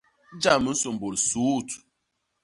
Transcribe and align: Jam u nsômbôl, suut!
Jam 0.41 0.63
u 0.69 0.71
nsômbôl, 0.75 1.15
suut! 1.27 1.69